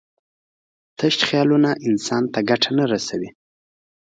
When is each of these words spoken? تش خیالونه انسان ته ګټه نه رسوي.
تش 0.97 1.15
خیالونه 1.27 1.71
انسان 1.87 2.23
ته 2.33 2.39
ګټه 2.49 2.71
نه 2.77 2.85
رسوي. 2.91 3.29